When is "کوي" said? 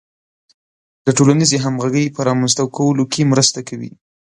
3.69-3.91